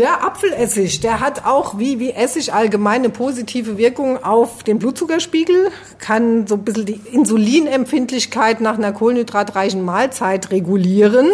Der 0.00 0.24
Apfelessig, 0.24 1.00
der 1.00 1.20
hat 1.20 1.44
auch 1.44 1.78
wie, 1.78 1.98
wie 1.98 2.12
Essig 2.12 2.54
allgemeine 2.54 3.10
positive 3.10 3.76
Wirkung 3.76 4.16
auf 4.24 4.62
den 4.62 4.78
Blutzuckerspiegel, 4.78 5.70
kann 5.98 6.46
so 6.46 6.54
ein 6.54 6.64
bisschen 6.64 6.86
die 6.86 7.00
Insulinempfindlichkeit 7.12 8.62
nach 8.62 8.78
einer 8.78 8.92
kohlenhydratreichen 8.92 9.84
Mahlzeit 9.84 10.52
regulieren, 10.52 11.28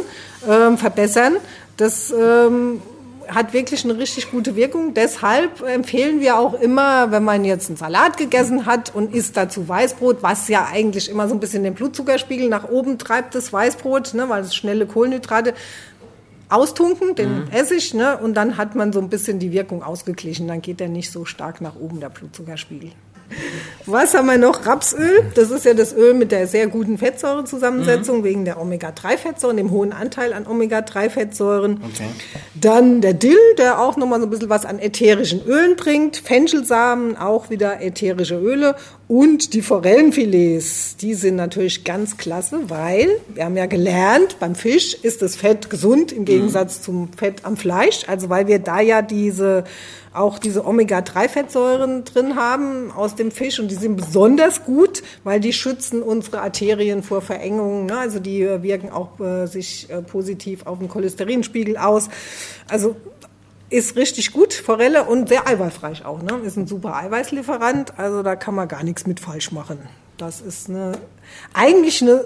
ähm, 0.51 0.79
verbessern. 0.79 1.37
Das 1.77 2.11
ähm, 2.11 2.83
hat 3.29 3.53
wirklich 3.53 3.85
eine 3.85 3.97
richtig 3.99 4.33
gute 4.33 4.57
Wirkung. 4.57 4.95
Deshalb 4.95 5.63
empfehlen 5.63 6.21
wir 6.21 6.37
auch 6.37 6.55
immer, 6.55 7.13
wenn 7.13 7.23
man 7.23 7.45
jetzt 7.45 7.69
einen 7.69 7.77
Salat 7.77 8.17
gegessen 8.17 8.67
hat 8.67 8.93
und 8.93 9.15
isst 9.15 9.37
dazu 9.37 9.69
Weißbrot, 9.69 10.25
was 10.25 10.49
ja 10.49 10.67
eigentlich 10.73 11.09
immer 11.09 11.29
so 11.29 11.35
ein 11.35 11.41
bisschen 11.41 11.63
den 11.63 11.75
Blutzuckerspiegel 11.75 12.49
nach 12.49 12.69
oben 12.69 12.99
treibt, 12.99 13.37
das 13.37 13.53
Weißbrot, 13.53 14.15
ne, 14.15 14.29
weil 14.29 14.43
es 14.43 14.57
schnelle 14.57 14.87
Kohlenhydrate 14.87 15.55
austunken, 16.49 17.15
den 17.15 17.51
Essig, 17.51 17.95
ne, 17.95 18.19
und 18.19 18.35
dann 18.35 18.57
hat 18.57 18.75
man 18.75 18.93
so 18.93 19.01
ein 19.01 19.09
bisschen 19.09 19.39
die 19.39 19.53
Wirkung 19.53 19.83
ausgeglichen. 19.83 20.49
Dann 20.49 20.63
geht 20.63 20.81
der 20.81 20.89
nicht 20.89 21.11
so 21.11 21.25
stark 21.25 21.61
nach 21.61 21.77
oben, 21.77 22.01
der 22.01 22.09
Blutzuckerspiegel. 22.09 22.91
Was 23.87 24.15
haben 24.15 24.27
wir 24.27 24.39
noch? 24.39 24.67
Rapsöl. 24.67 25.25
Das 25.35 25.51
ist 25.51 25.65
ja 25.65 25.75
das 25.75 25.93
Öl 25.93 26.15
mit 26.15 26.33
der 26.33 26.47
sehr 26.47 26.67
guten 26.67 26.99
Fettsäurezusammensetzung 26.99 28.25
wegen 28.25 28.45
der 28.45 28.61
Omega-3-Fettsäuren, 28.61 29.57
dem 29.57 29.71
hohen 29.71 29.93
Anteil 29.93 30.33
an 30.33 30.47
Omega-3-Fettsäuren. 30.47 31.81
Okay. 31.85 32.09
Dann 32.55 33.01
der 33.01 33.15
Dill, 33.15 33.39
der 33.59 33.81
auch 33.81 33.97
nochmal 33.97 34.21
so 34.21 34.27
ein 34.27 34.31
bisschen 34.31 34.49
was 34.49 34.65
an 34.65 34.79
ätherischen 34.79 35.45
Ölen 35.45 35.77
bringt. 35.77 36.17
Fenchelsamen, 36.19 37.17
auch 37.17 37.51
wieder 37.51 37.81
ätherische 37.81 38.39
Öle. 38.39 38.77
Und 39.09 39.55
die 39.55 39.63
Forellenfilets, 39.63 40.97
die 40.97 41.15
sind 41.15 41.37
natürlich 41.37 41.85
ganz 41.85 42.17
klasse, 42.17 42.59
weil 42.69 43.09
wir 43.33 43.45
haben 43.45 43.57
ja 43.57 43.67
gelernt, 43.67 44.39
beim 44.41 44.57
Fisch 44.57 44.95
ist 44.95 45.23
das 45.23 45.37
Fett 45.37 45.71
gesund 45.71 46.11
im 46.11 46.25
Gegensatz 46.25 46.83
zum 46.83 47.13
Fett 47.13 47.45
am 47.45 47.57
Fleisch. 47.57 48.09
Also 48.09 48.31
weil 48.31 48.49
wir 48.49 48.59
da 48.59 48.81
ja 48.81 49.03
diese 49.03 49.63
auch 50.17 50.39
diese 50.39 50.65
Omega-3-Fettsäuren 50.65 52.05
drin 52.05 52.37
haben 52.37 52.91
aus 52.91 53.15
dem 53.17 53.31
Fisch 53.31 53.61
und 53.61 53.71
die 53.71 53.75
sind 53.75 53.97
besonders 53.97 54.65
gut, 54.65 55.03
weil 55.25 55.41
die 55.41 55.53
schützen 55.53 56.03
unsere 56.03 56.41
Arterien 56.41 57.03
vor 57.03 57.21
Verengungen. 57.21 57.87
Ne? 57.87 57.99
Also 57.99 58.19
die 58.19 58.41
äh, 58.41 58.63
wirken 58.63 58.91
auch 58.91 59.21
äh, 59.21 59.47
sich 59.47 59.91
äh, 59.91 60.01
positiv 60.01 60.67
auf 60.67 60.79
den 60.79 60.89
Cholesterinspiegel 60.89 61.77
aus. 61.77 62.09
Also 62.67 62.97
ist 63.69 63.97
richtig 63.97 64.33
gut, 64.33 64.55
Forelle 64.55 65.05
und 65.05 65.29
sehr 65.29 65.47
eiweißreich 65.47 66.05
auch. 66.05 66.23
Ne? 66.23 66.41
Ist 66.45 66.57
ein 66.57 66.67
super 66.67 66.97
Eiweißlieferant, 66.97 67.99
also 67.99 68.23
da 68.23 68.37
kann 68.37 68.55
man 68.55 68.69
gar 68.69 68.85
nichts 68.85 69.07
mit 69.07 69.21
falsch 69.21 69.53
machen. 69.53 69.79
Das 70.17 70.41
ist 70.41 70.71
eine, 70.71 70.93
eigentlich 71.53 72.01
eine 72.03 72.25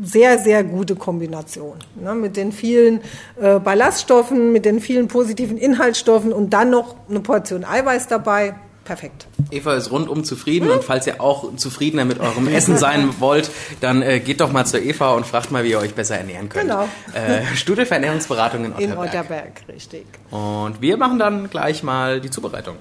sehr, 0.00 0.38
sehr 0.38 0.62
gute 0.64 0.94
Kombination. 0.94 1.78
Ne? 1.96 2.14
Mit 2.14 2.36
den 2.36 2.52
vielen 2.52 3.00
äh, 3.40 3.58
Ballaststoffen, 3.58 4.52
mit 4.52 4.64
den 4.64 4.80
vielen 4.80 5.08
positiven 5.08 5.58
Inhaltsstoffen 5.58 6.32
und 6.32 6.50
dann 6.50 6.70
noch 6.70 6.94
eine 7.08 7.20
Portion 7.20 7.64
Eiweiß 7.64 8.06
dabei. 8.06 8.54
Perfekt. 8.88 9.26
Eva 9.50 9.74
ist 9.74 9.90
rundum 9.90 10.24
zufrieden 10.24 10.70
und 10.70 10.82
falls 10.82 11.06
ihr 11.06 11.20
auch 11.20 11.54
zufriedener 11.56 12.06
mit 12.06 12.20
eurem 12.20 12.48
Essen 12.48 12.78
sein 12.78 13.14
wollt, 13.20 13.50
dann 13.82 14.00
äh, 14.00 14.18
geht 14.18 14.40
doch 14.40 14.50
mal 14.50 14.64
zur 14.64 14.80
Eva 14.80 15.12
und 15.12 15.26
fragt 15.26 15.50
mal, 15.50 15.62
wie 15.62 15.72
ihr 15.72 15.78
euch 15.78 15.94
besser 15.94 16.16
ernähren 16.16 16.48
könnt. 16.48 16.70
Genau. 16.70 16.88
Äh, 17.12 17.54
Studie 17.54 17.84
für 17.84 17.94
Ernährungsberatung 17.94 18.64
in 18.64 18.72
Otterberg. 18.72 18.90
In 18.90 18.98
Otterberg, 18.98 19.52
richtig. 19.68 20.06
Und 20.30 20.80
wir 20.80 20.96
machen 20.96 21.18
dann 21.18 21.50
gleich 21.50 21.82
mal 21.82 22.22
die 22.22 22.30
Zubereitung. 22.30 22.76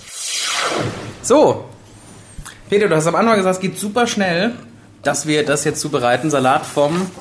So, 1.23 1.65
Peter, 2.69 2.87
du 2.87 2.95
hast 2.95 3.07
am 3.07 3.15
Anfang 3.15 3.35
gesagt, 3.35 3.55
es 3.55 3.61
geht 3.61 3.77
super 3.77 4.07
schnell, 4.07 4.53
dass 5.03 5.27
wir 5.27 5.43
das 5.43 5.65
jetzt 5.65 5.81
zubereiten. 5.81 6.29
Salat 6.29 6.65
vom 6.65 7.11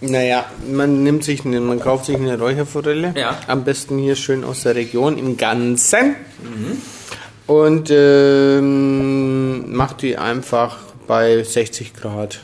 Naja, 0.00 0.46
man 0.68 1.04
nimmt 1.04 1.22
sich, 1.22 1.44
eine, 1.44 1.60
man 1.60 1.78
kauft 1.78 2.06
sich 2.06 2.16
eine 2.16 2.36
Räucherforelle. 2.36 3.14
Ja. 3.16 3.38
Am 3.46 3.62
besten 3.62 3.98
hier 3.98 4.16
schön 4.16 4.42
aus 4.42 4.64
der 4.64 4.74
Region 4.74 5.16
im 5.16 5.36
Ganzen. 5.36 6.16
Und 7.46 7.90
ähm, 7.92 9.74
macht 9.76 10.02
die 10.02 10.16
einfach 10.18 10.78
bei 11.06 11.42
60 11.42 11.94
Grad 11.94 12.40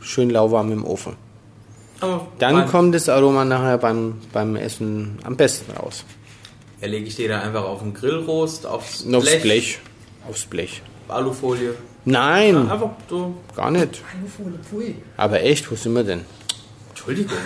schön 0.00 0.30
lauwarm 0.30 0.72
im 0.72 0.84
Ofen. 0.86 1.16
Oh, 2.00 2.20
Dann 2.38 2.54
Nein. 2.54 2.68
kommt 2.68 2.94
das 2.94 3.08
Aroma 3.08 3.44
nachher 3.44 3.76
beim, 3.78 4.14
beim 4.32 4.56
Essen 4.56 5.18
am 5.24 5.36
besten 5.36 5.72
raus. 5.72 6.04
Erlege 6.80 7.06
ich 7.06 7.16
die 7.16 7.26
da 7.28 7.40
einfach 7.40 7.64
auf 7.64 7.80
den 7.80 7.92
Grillrost, 7.92 8.66
aufs 8.66 9.04
Aufs 9.04 9.26
Blech, 9.26 9.42
Blech. 9.42 9.78
Aufs 10.28 10.46
Blech. 10.46 10.82
Alufolie. 11.08 11.74
Nein, 12.04 12.70
Einfach 12.70 12.90
so. 13.10 13.34
gar 13.56 13.70
nicht. 13.70 14.02
Alufolie, 14.16 14.58
pfui. 14.62 14.94
Aber 15.16 15.42
echt, 15.42 15.70
wo 15.70 15.74
sind 15.74 15.94
wir 15.94 16.04
denn? 16.04 16.24
Entschuldigung. 16.90 17.36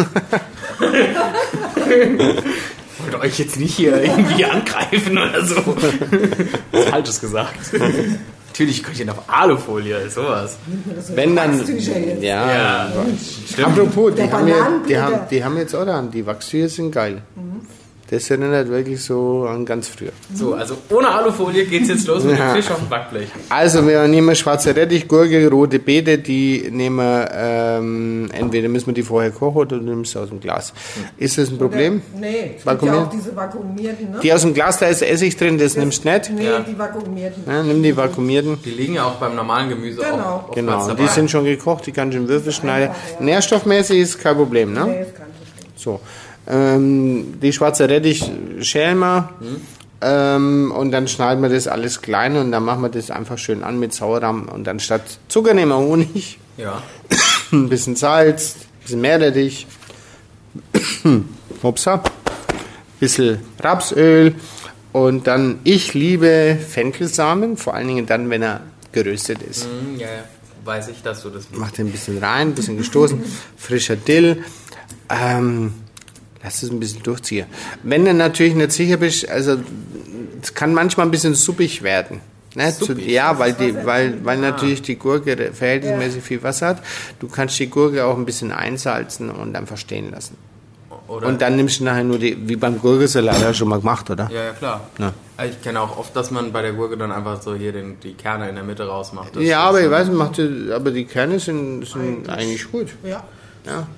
Wollte 3.02 3.20
euch 3.20 3.38
jetzt 3.38 3.58
nicht 3.58 3.74
hier 3.74 4.02
irgendwie 4.02 4.44
angreifen 4.44 5.18
oder 5.18 5.44
so. 5.44 5.56
Was 6.72 6.84
Falsches 6.86 7.20
gesagt. 7.20 7.54
Natürlich 8.48 8.82
könnt 8.82 8.98
ihr 8.98 9.10
auf 9.10 9.22
Alufolie, 9.28 10.10
sowas. 10.10 10.58
Wenn 11.14 11.36
dann. 11.36 11.62
Ja. 12.20 12.52
Ja, 12.52 12.92
stimmt. 13.48 13.68
Apropos, 13.68 14.14
die 14.14 14.30
haben, 14.30 14.48
ja, 14.48 14.70
die, 14.88 14.98
haben, 14.98 15.20
die 15.30 15.44
haben 15.44 15.56
jetzt 15.56 15.74
auch 15.74 15.86
dann, 15.86 16.10
die 16.10 16.26
Wachstücher 16.26 16.68
sind 16.68 16.90
geil. 16.90 17.22
Das 18.12 18.28
erinnert 18.28 18.68
wirklich 18.68 19.00
so 19.04 19.46
an 19.48 19.64
ganz 19.64 19.86
früher. 19.86 20.10
So, 20.34 20.54
also 20.54 20.76
ohne 20.90 21.08
Alufolie 21.08 21.64
geht's 21.64 21.88
jetzt 21.88 22.08
los 22.08 22.24
mit 22.24 22.36
Ja. 22.36 22.52
dem 22.52 22.56
Fisch 22.60 22.68
auf 22.72 22.78
dem 22.78 22.88
Backblech. 22.88 23.28
Also 23.48 23.86
wir 23.86 24.08
nehmen 24.08 24.34
schwarze 24.34 24.74
Rettich, 24.74 25.06
Gurke, 25.06 25.48
rote 25.48 25.78
Beete, 25.78 26.18
die 26.18 26.68
nehmen 26.72 26.96
wir, 26.96 27.30
ähm, 27.32 28.28
entweder 28.32 28.68
müssen 28.68 28.88
wir 28.88 28.94
die 28.94 29.04
vorher 29.04 29.30
kochen 29.30 29.58
oder 29.58 29.78
du 29.78 29.84
nimmst 29.84 30.10
sie 30.10 30.18
aus 30.20 30.28
dem 30.28 30.40
Glas. 30.40 30.72
Ist 31.18 31.38
das 31.38 31.50
ein 31.50 31.58
Problem? 31.58 32.02
Nee, 32.18 32.26
es 32.28 32.64
gibt 32.64 32.66
ja 32.66 32.72
Vakuumiert? 32.72 33.02
auch 33.06 33.10
diese 33.10 33.36
vakuumierten, 33.36 34.10
ne? 34.10 34.18
Die 34.20 34.32
aus 34.32 34.40
dem 34.42 34.54
Glas, 34.54 34.78
da 34.78 34.86
ist 34.86 35.02
Essig 35.02 35.36
drin, 35.36 35.56
das 35.56 35.76
nimmst 35.76 36.04
du 36.04 36.10
nicht. 36.10 36.32
nee, 36.32 36.44
Ja. 36.46 36.58
die 36.60 36.76
vakuumierten. 36.76 37.44
Ja, 37.46 37.62
nimm 37.62 37.80
die 37.80 37.96
vakuumierten. 37.96 38.58
Die 38.64 38.70
liegen 38.70 38.94
ja 38.94 39.04
auch 39.04 39.14
beim 39.20 39.36
normalen 39.36 39.68
Gemüse 39.68 40.00
Genau. 40.00 40.46
auch 40.48 40.50
Genau, 40.52 40.84
dabei. 40.88 41.00
die 41.04 41.08
sind 41.08 41.30
schon 41.30 41.44
gekocht, 41.44 41.86
die 41.86 41.92
kannst 41.92 42.16
du 42.16 42.22
in 42.22 42.26
Würfel 42.28 42.50
schneiden. 42.50 42.88
einfach, 42.88 43.20
ja. 43.20 43.24
Nährstoffmäßig 43.24 43.98
ist 44.00 44.18
kein 44.18 44.34
Problem, 44.34 44.72
ne? 44.72 44.84
Nee, 44.84 45.00
ist 45.02 45.14
kein 45.14 45.26
Problem. 45.26 45.70
So. 45.76 46.00
Ähm, 46.50 47.40
die 47.40 47.52
schwarze 47.52 47.88
Rettich 47.88 48.28
schälen 48.60 48.98
wir. 48.98 49.28
Ähm, 50.02 50.72
und 50.74 50.90
dann 50.90 51.08
schneiden 51.08 51.42
wir 51.42 51.50
das 51.50 51.68
alles 51.68 52.00
klein 52.00 52.36
und 52.36 52.50
dann 52.52 52.64
machen 52.64 52.82
wir 52.82 52.88
das 52.88 53.10
einfach 53.10 53.38
schön 53.38 53.62
an 53.62 53.78
mit 53.78 53.92
Sauerrahm. 53.92 54.48
Und 54.48 54.64
dann 54.64 54.80
statt 54.80 55.02
Zucker 55.28 55.54
nehmen 55.54 55.70
wir 55.70 55.78
Honig, 55.78 56.38
Ja. 56.56 56.82
ein 57.52 57.68
bisschen 57.68 57.96
Salz, 57.96 58.56
ein 58.56 58.82
bisschen 58.82 59.00
Meerrettich, 59.00 59.66
Hopsa, 61.62 62.02
bisschen 62.98 63.38
Rapsöl 63.60 64.34
und 64.92 65.26
dann, 65.26 65.60
ich 65.64 65.94
liebe 65.94 66.58
Fenchelsamen, 66.66 67.56
vor 67.56 67.74
allen 67.74 67.88
Dingen 67.88 68.06
dann, 68.06 68.28
wenn 68.30 68.42
er 68.42 68.62
geröstet 68.92 69.42
ist. 69.42 69.64
Hm, 69.64 70.00
ja, 70.00 70.06
ja. 70.06 70.24
Weiß 70.64 70.88
ich, 70.88 71.02
dass 71.02 71.22
du 71.22 71.30
das 71.30 71.44
liebst. 71.44 71.58
Mach 71.60 71.70
den 71.70 71.86
ein 71.86 71.92
bisschen 71.92 72.18
rein, 72.18 72.48
ein 72.48 72.54
bisschen 72.54 72.76
gestoßen, 72.76 73.22
frischer 73.56 73.96
Dill. 73.96 74.44
Ähm, 75.08 75.72
lass 76.42 76.62
es 76.62 76.70
ein 76.70 76.80
bisschen 76.80 77.02
durchziehen. 77.02 77.46
Wenn 77.82 78.04
du 78.04 78.14
natürlich 78.14 78.54
nicht 78.54 78.72
sicher 78.72 78.96
bist, 78.96 79.28
also 79.28 79.56
es 80.42 80.54
kann 80.54 80.74
manchmal 80.74 81.06
ein 81.06 81.10
bisschen 81.10 81.34
suppig 81.34 81.82
werden. 81.82 82.20
Ne? 82.54 82.72
Zu, 82.76 82.86
Suppig? 82.86 83.06
ja, 83.06 83.38
weil, 83.38 83.52
die, 83.52 83.74
weil, 83.84 84.24
weil 84.24 84.38
natürlich 84.38 84.82
die 84.82 84.96
Gurke 84.96 85.52
verhältnismäßig 85.52 86.22
viel 86.22 86.42
Wasser 86.42 86.68
hat. 86.68 86.82
Du 87.20 87.28
kannst 87.28 87.58
die 87.60 87.68
Gurke 87.68 88.04
auch 88.04 88.16
ein 88.16 88.24
bisschen 88.24 88.50
einsalzen 88.50 89.30
und 89.30 89.56
einfach 89.56 89.76
stehen 89.76 90.10
lassen. 90.10 90.36
Oder? 91.06 91.26
Und 91.26 91.42
dann 91.42 91.56
nimmst 91.56 91.80
du 91.80 91.84
nachher 91.84 92.04
nur 92.04 92.18
die, 92.18 92.36
wie 92.48 92.54
beim 92.54 92.78
Gurkesalat, 92.78 93.36
hast 93.36 93.48
du 93.48 93.54
schon 93.54 93.68
mal 93.68 93.80
gemacht, 93.80 94.08
oder? 94.10 94.30
ja, 94.32 94.44
ja, 94.44 94.52
klar. 94.52 94.80
Ja. 94.98 95.12
Ich 95.44 95.60
kenne 95.60 95.80
auch 95.80 95.98
oft, 95.98 96.14
dass 96.14 96.30
man 96.30 96.52
bei 96.52 96.62
der 96.62 96.72
Gurke 96.72 96.96
dann 96.96 97.10
einfach 97.10 97.42
so 97.42 97.54
hier 97.54 97.72
den, 97.72 97.98
die 97.98 98.14
Kerne 98.14 98.48
in 98.48 98.54
der 98.54 98.62
Mitte 98.62 98.86
rausmacht. 98.86 99.34
Das 99.34 99.42
Ja, 99.42 99.62
aber 99.62 99.80
ich 99.82 99.90
weiß 99.90 100.08
nicht, 100.08 100.70
aber 100.72 100.90
die 100.92 101.04
Kerne 101.06 101.40
sind, 101.40 101.84
sind 101.84 102.28
eigentlich 102.28 102.70
gut. 102.70 102.88
Ja. 103.02 103.24
Ja. 103.66 103.88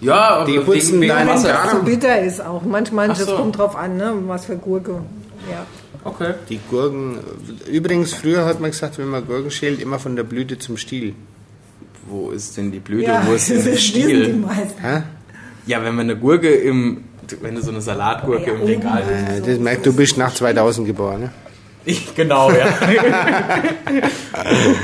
Ja, 0.00 0.14
aber 0.36 0.44
Die 0.50 0.58
putzen 0.60 1.00
wegen, 1.00 1.12
Wenn 1.14 1.26
Wasser. 1.28 1.58
es 1.64 1.70
zu 1.70 1.82
bitter 1.84 2.20
ist 2.22 2.40
auch. 2.44 2.62
Manch, 2.62 2.92
manches 2.92 3.24
Ach 3.24 3.30
so. 3.30 3.36
kommt 3.36 3.58
drauf 3.58 3.74
an, 3.76 3.96
ne? 3.96 4.14
was 4.26 4.44
für 4.46 4.56
Gurke. 4.56 5.00
Ja. 5.50 5.66
Okay. 6.04 6.34
Die 6.48 6.60
Gurken, 6.70 7.18
übrigens 7.70 8.14
früher 8.14 8.44
hat 8.44 8.60
man 8.60 8.70
gesagt, 8.70 8.98
wenn 8.98 9.08
man 9.08 9.26
Gurken 9.26 9.50
schält, 9.50 9.80
immer 9.82 9.98
von 9.98 10.14
der 10.16 10.22
Blüte 10.22 10.58
zum 10.58 10.76
Stiel. 10.76 11.14
Wo 12.08 12.30
ist 12.30 12.56
denn 12.56 12.70
die 12.70 12.78
Blüte? 12.78 13.04
ja, 13.10 13.22
Wo 13.26 13.32
ist 13.34 13.48
denn 13.50 13.56
das 13.56 13.64
der 13.64 13.76
Stiel? 13.76 14.44
Ja, 15.66 15.82
wenn 15.84 15.94
man 15.96 16.08
eine 16.08 16.16
Gurke 16.16 16.48
im, 16.54 17.04
wenn 17.42 17.56
du 17.56 17.60
so 17.62 17.70
eine 17.70 17.80
Salatgurke 17.82 18.46
Ja, 18.46 18.52
im 18.56 18.62
Regal 18.62 19.02
oben. 19.02 19.36
Äh, 19.36 19.40
Das 19.46 19.58
merkt, 19.58 19.84
du 19.84 19.92
bist 19.92 20.16
nach 20.16 20.32
2000 20.32 20.86
geboren, 20.86 21.20
ne? 21.22 21.30
Ich, 21.88 22.14
genau, 22.14 22.50
ja. 22.50 22.66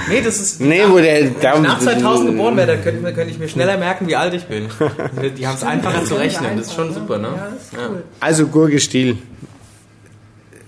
nee, 0.08 0.22
das 0.22 0.40
ist. 0.40 0.58
Nee, 0.58 0.84
wo 0.88 0.96
der 0.96 1.20
Wenn 1.20 1.32
ich 1.32 1.60
nach 1.60 1.78
2000 1.78 2.30
geboren 2.30 2.56
wäre, 2.56 2.66
dann 2.68 2.82
könnte, 2.82 3.12
könnte 3.12 3.30
ich 3.30 3.38
mir 3.38 3.46
schneller 3.46 3.76
merken, 3.76 4.06
wie 4.06 4.16
alt 4.16 4.32
ich 4.32 4.46
bin. 4.46 4.70
Die 5.36 5.46
haben 5.46 5.56
es 5.56 5.62
einfacher 5.64 6.02
zu 6.06 6.14
rechnen. 6.14 6.56
Das 6.56 6.68
ist 6.68 6.74
schon 6.74 6.94
super, 6.94 7.18
ne? 7.18 7.28
Ja, 7.36 7.48
das 7.52 7.62
ist 7.64 7.72
Ja. 7.74 7.88
cool. 7.90 8.04
Also 8.20 8.46
Gurke 8.46 8.80
Stiel. 8.80 9.18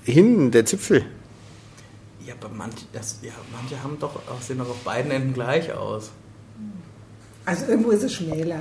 Hinten, 0.04 0.50
der 0.50 0.66
Zipfel. 0.66 1.06
Ja, 2.26 2.34
aber 2.38 2.52
manche, 2.54 2.84
das, 2.92 3.18
ja, 3.22 3.32
manche 3.50 3.82
haben 3.82 3.96
doch 3.98 4.20
sehen 4.42 4.58
doch 4.58 4.68
auf 4.68 4.80
beiden 4.84 5.10
Enden 5.10 5.32
gleich 5.32 5.72
aus. 5.72 6.10
Also 7.46 7.64
irgendwo 7.66 7.92
ist 7.92 8.02
es 8.02 8.12
schmäler. 8.12 8.58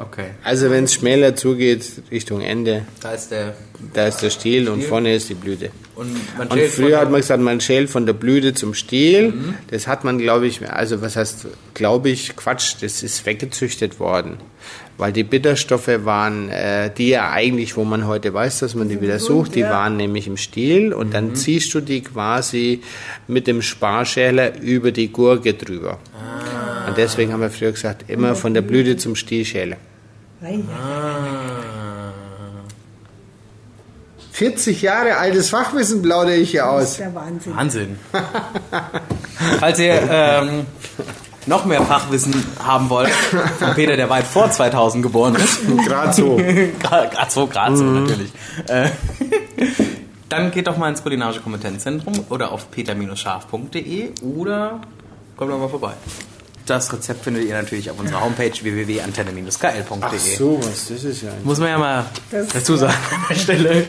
Okay. 0.00 0.28
Also 0.42 0.70
wenn 0.70 0.84
es 0.84 0.94
schmäler 0.94 1.36
zugeht, 1.36 1.84
Richtung 2.10 2.40
Ende, 2.40 2.86
Da 3.02 3.12
ist 3.12 3.30
der. 3.30 3.54
da 3.92 4.06
ist 4.06 4.22
der 4.22 4.30
Stiel 4.30 4.68
und 4.68 4.78
Stiel. 4.78 4.88
vorne 4.88 5.14
ist 5.14 5.28
die 5.28 5.34
Blüte. 5.34 5.70
Und, 5.94 6.16
Und 6.38 6.58
früher 6.62 6.98
hat 6.98 7.10
man 7.10 7.20
gesagt, 7.20 7.42
man 7.42 7.60
schält 7.60 7.90
von 7.90 8.06
der 8.06 8.14
Blüte 8.14 8.54
zum 8.54 8.72
Stiel. 8.72 9.34
Das 9.70 9.86
hat 9.86 10.02
man, 10.04 10.16
glaube 10.18 10.46
ich, 10.46 10.66
also 10.70 11.02
was 11.02 11.16
heißt, 11.16 11.46
glaube 11.74 12.08
ich, 12.08 12.34
Quatsch, 12.34 12.76
das 12.80 13.02
ist 13.02 13.26
weggezüchtet 13.26 14.00
worden. 14.00 14.38
Weil 14.96 15.12
die 15.12 15.24
Bitterstoffe 15.24 15.90
waren, 16.04 16.48
äh, 16.48 16.90
die 16.96 17.10
ja 17.10 17.30
eigentlich, 17.30 17.76
wo 17.76 17.84
man 17.84 18.06
heute 18.06 18.32
weiß, 18.32 18.60
dass 18.60 18.74
man 18.74 18.88
die 18.88 19.00
wieder 19.02 19.18
sucht, 19.18 19.54
die 19.54 19.60
ja. 19.60 19.70
waren 19.70 19.96
nämlich 19.98 20.26
im 20.26 20.36
Stiel 20.38 20.94
und 20.94 21.12
dann 21.12 21.34
ziehst 21.34 21.74
du 21.74 21.80
die 21.80 22.02
quasi 22.02 22.80
mit 23.26 23.46
dem 23.46 23.60
Sparschäler 23.60 24.60
über 24.60 24.92
die 24.92 25.08
Gurke 25.12 25.54
drüber. 25.54 25.98
Und 26.86 26.96
deswegen 26.96 27.32
haben 27.32 27.40
wir 27.40 27.50
früher 27.50 27.72
gesagt, 27.72 28.08
immer 28.08 28.34
von 28.34 28.54
der 28.54 28.62
Blüte 28.62 28.96
zum 28.96 29.14
Stiel 29.14 29.44
schälen. 29.44 29.76
Ah. 30.42 32.12
40 34.32 34.80
Jahre 34.80 35.16
altes 35.16 35.50
Fachwissen 35.50 36.00
plaudere 36.00 36.36
ich 36.36 36.52
hier 36.52 36.62
das 36.62 36.82
ist 36.82 36.90
aus. 36.92 36.96
der 36.96 37.14
Wahnsinn. 37.14 37.56
Wahnsinn. 37.56 37.98
Falls 39.58 39.78
ihr 39.78 40.08
ähm, 40.10 40.66
noch 41.46 41.66
mehr 41.66 41.82
Fachwissen 41.82 42.34
haben 42.64 42.88
wollt, 42.88 43.10
von 43.10 43.74
Peter, 43.74 43.96
der 43.96 44.08
weit 44.08 44.24
vor 44.24 44.50
2000 44.50 45.02
geboren 45.02 45.34
ist, 45.34 45.60
Gerade 45.86 46.12
so. 46.14 46.36
gerade 46.78 47.30
so, 47.30 47.46
gerade 47.46 47.76
so 47.76 47.84
natürlich, 47.84 48.32
äh, 48.68 48.88
Dann 50.30 50.50
geht 50.52 50.68
doch 50.68 50.76
mal 50.78 50.88
ins 50.88 51.02
kulinarische 51.02 51.40
Kompetenzzentrum 51.40 52.14
oder 52.30 52.52
auf 52.52 52.70
peter-scharf.de 52.70 54.10
oder 54.22 54.80
kommt 55.36 55.50
doch 55.50 55.58
mal 55.58 55.68
vorbei. 55.68 55.92
Das 56.70 56.92
Rezept 56.92 57.24
findet 57.24 57.46
ihr 57.46 57.54
natürlich 57.54 57.90
auf 57.90 57.98
unserer 57.98 58.20
Homepage 58.20 58.52
www.antenne-kl.de. 58.62 59.98
Ach 60.02 60.12
so, 60.38 60.60
was, 60.62 60.86
das 60.88 61.02
ist 61.02 61.22
ja 61.22 61.30
Muss 61.42 61.58
man 61.58 61.68
ja 61.68 61.78
mal 61.78 62.04
Das- 62.30 62.46
dazu 62.46 62.76
sagen 62.76 62.94
an 63.12 63.20
der 63.28 63.34
Stelle. 63.34 63.88